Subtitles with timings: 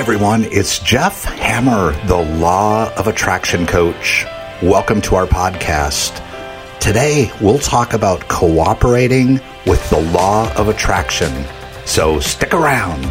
[0.00, 4.24] everyone, it's Jeff Hammer, the Law of Attraction Coach.
[4.62, 6.16] Welcome to our podcast.
[6.80, 11.44] Today, we'll talk about cooperating with the Law of Attraction.
[11.84, 13.04] So stick around.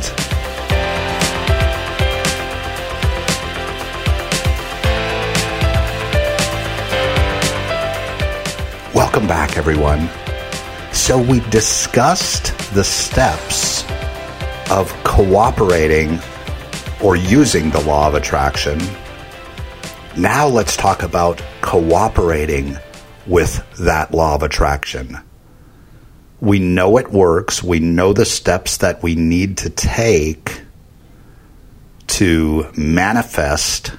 [8.96, 10.10] Welcome back, everyone.
[10.92, 13.84] So, we discussed the steps
[14.72, 16.20] of cooperating
[17.02, 18.80] or using the law of attraction.
[20.18, 22.78] Now let's talk about cooperating
[23.26, 25.18] with that law of attraction.
[26.42, 27.62] We know it works.
[27.62, 30.62] We know the steps that we need to take
[32.08, 33.92] to manifest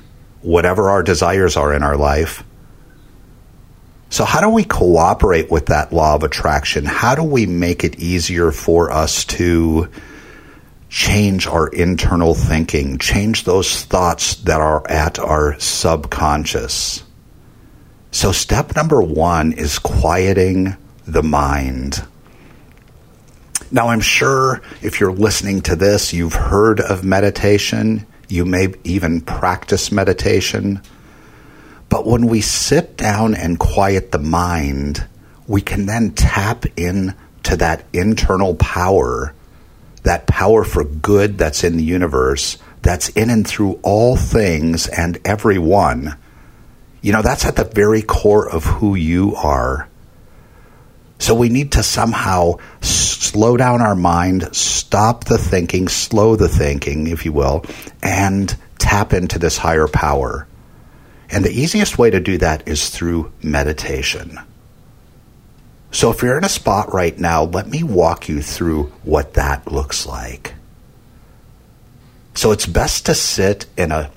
[0.42, 2.44] whatever our desires are in our life.
[4.08, 6.84] So, how do we cooperate with that law of attraction?
[6.84, 9.88] How do we make it easier for us to
[10.90, 17.04] change our internal thinking, change those thoughts that are at our subconscious.
[18.10, 22.04] So, step number one is quieting the mind.
[23.70, 28.04] Now, I'm sure if you're listening to this, you've heard of meditation.
[28.28, 30.82] You may even practice meditation.
[31.88, 35.06] But when we sit down and quiet the mind,
[35.46, 37.14] we can then tap into
[37.56, 39.34] that internal power
[40.02, 45.18] that power for good that's in the universe, that's in and through all things and
[45.24, 46.16] everyone,
[47.02, 49.88] you know, that's at the very core of who you are.
[51.18, 57.06] So we need to somehow slow down our mind, stop the thinking, slow the thinking,
[57.06, 57.64] if you will,
[58.02, 60.46] and tap into this higher power.
[61.30, 64.38] And the easiest way to do that is through meditation.
[65.92, 69.70] So if you're in a spot right now, let me walk you through what that
[69.70, 70.54] looks like.
[72.34, 74.10] So it's best to sit in a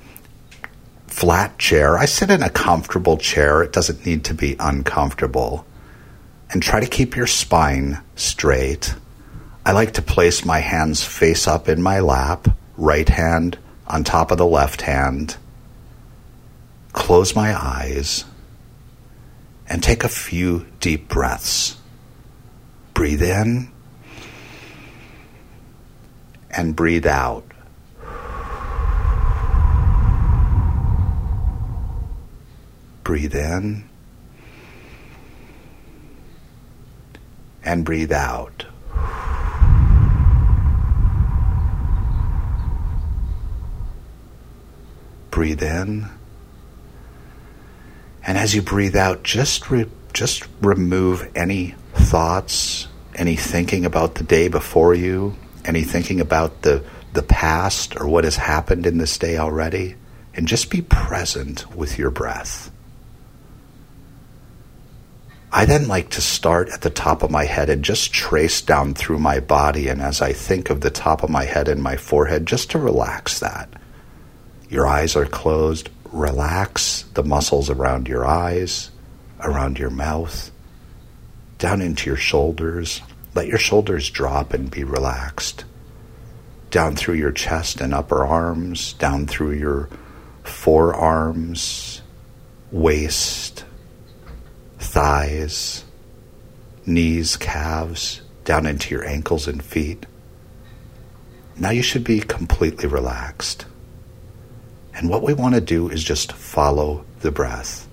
[1.08, 1.98] flat chair.
[1.98, 3.64] I sit in a comfortable chair.
[3.64, 5.66] It doesn't need to be uncomfortable.
[6.52, 8.94] And try to keep your spine straight.
[9.66, 12.48] I like to place my hands face up in my lap,
[12.78, 13.58] right hand
[13.88, 15.38] on top of the left hand.
[16.92, 18.26] Close my eyes
[19.68, 21.78] and take a few deep breaths.
[22.94, 23.72] Breathe in
[26.52, 27.44] and breathe out.
[33.04, 33.90] Breathe in
[37.64, 38.66] and breathe out.
[45.32, 46.10] Breathe in
[48.26, 54.24] and as you breathe out, just re- just remove any thoughts, any thinking about the
[54.24, 55.36] day before you,
[55.66, 56.84] any thinking about the
[57.14, 59.96] the past or what has happened in this day already,
[60.34, 62.72] and just be present with your breath.
[65.52, 68.96] I then like to start at the top of my head and just trace down
[68.96, 69.88] through my body.
[69.88, 72.80] And as I think of the top of my head and my forehead, just to
[72.80, 73.70] relax that.
[74.68, 78.92] Your eyes are closed relax the muscles around your eyes,
[79.40, 80.52] around your mouth,
[81.58, 83.02] down into your shoulders.
[83.36, 85.66] Let your shoulders drop and be relaxed.
[86.70, 89.90] Down through your chest and upper arms, down through your
[90.44, 92.02] forearms,
[92.72, 93.66] waist,
[94.80, 95.84] thighs,
[96.86, 100.06] knees, calves, down into your ankles and feet.
[101.58, 103.66] Now you should be completely relaxed.
[104.96, 107.88] And what we want to do is just follow the breath.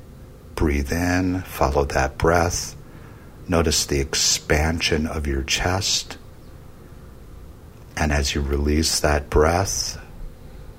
[0.55, 2.77] Breathe in, follow that breath.
[3.49, 6.19] Notice the expansion of your chest.
[7.97, 9.99] And as you release that breath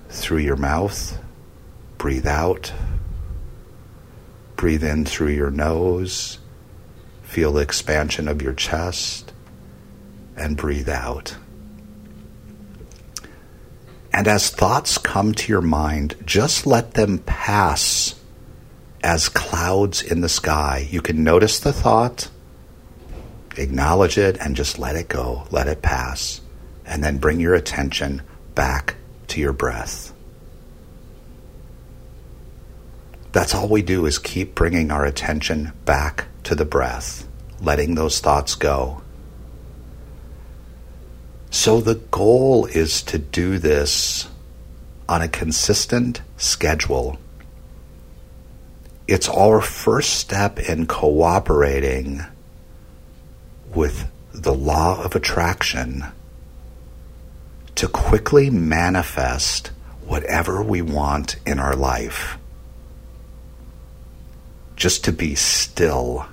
[0.09, 1.17] through your mouth,
[1.97, 2.71] breathe out.
[4.55, 6.37] Breathe in through your nose.
[7.23, 9.33] Feel the expansion of your chest.
[10.37, 11.35] And breathe out.
[14.13, 18.15] And as thoughts come to your mind, just let them pass
[19.03, 20.87] as clouds in the sky.
[20.89, 22.29] You can notice the thought,
[23.57, 26.41] acknowledge it, and just let it go, let it pass.
[26.85, 28.21] And then bring your attention
[28.53, 28.95] back
[29.29, 30.13] to your breath.
[33.31, 37.25] That's all we do is keep bringing our attention back to the breath,
[37.61, 39.00] letting those thoughts go.
[41.63, 44.27] So the goal is to do this
[45.07, 47.19] on a consistent schedule.
[49.07, 52.25] It's our first step in cooperating
[53.75, 56.05] with the law of attraction
[57.75, 59.69] to quickly manifest
[60.03, 62.39] whatever we want in our life.
[64.75, 66.25] Just to be still.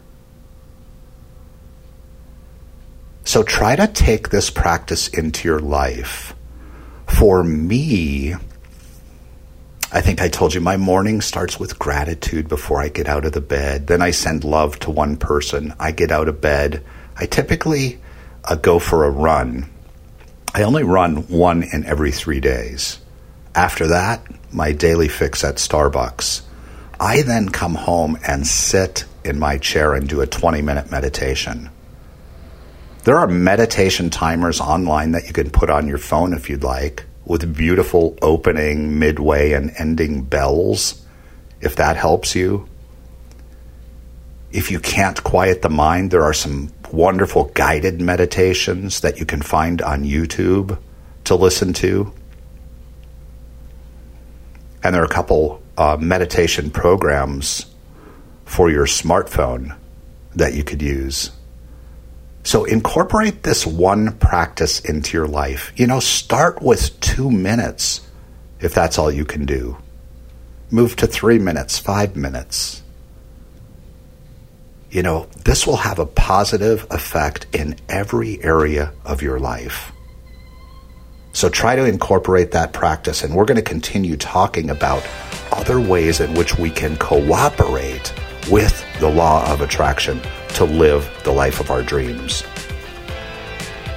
[3.28, 6.34] So try to take this practice into your life.
[7.06, 8.32] For me,
[9.92, 13.32] I think I told you my morning starts with gratitude before I get out of
[13.32, 13.86] the bed.
[13.86, 15.74] Then I send love to one person.
[15.78, 16.82] I get out of bed.
[17.18, 18.00] I typically
[18.46, 19.68] uh, go for a run.
[20.54, 22.98] I only run one in every three days.
[23.54, 26.40] After that, my daily fix at Starbucks.
[26.98, 31.68] I then come home and sit in my chair and do a 20 minute meditation.
[33.04, 37.04] There are meditation timers online that you can put on your phone if you'd like
[37.24, 41.04] with beautiful opening, midway, and ending bells,
[41.60, 42.68] if that helps you.
[44.50, 49.42] If you can't quiet the mind, there are some wonderful guided meditations that you can
[49.42, 50.78] find on YouTube
[51.24, 52.12] to listen to.
[54.82, 57.66] And there are a couple uh, meditation programs
[58.46, 59.76] for your smartphone
[60.34, 61.30] that you could use.
[62.42, 65.72] So incorporate this one practice into your life.
[65.76, 68.00] You know, start with two minutes
[68.60, 69.76] if that's all you can do.
[70.70, 72.82] Move to three minutes, five minutes.
[74.90, 79.92] You know, this will have a positive effect in every area of your life.
[81.32, 85.06] So try to incorporate that practice, and we're going to continue talking about
[85.52, 88.12] other ways in which we can cooperate
[88.50, 90.20] with the law of attraction
[90.54, 92.44] to live the life of our dreams.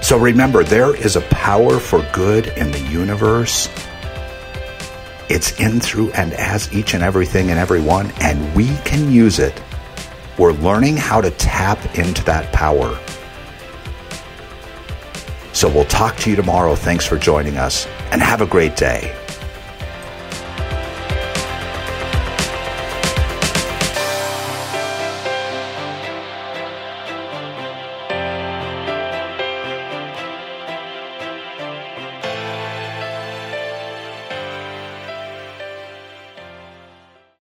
[0.01, 3.69] So remember, there is a power for good in the universe.
[5.29, 9.61] It's in, through, and as each and everything and everyone, and we can use it.
[10.37, 12.99] We're learning how to tap into that power.
[15.53, 16.75] So we'll talk to you tomorrow.
[16.75, 19.15] Thanks for joining us, and have a great day.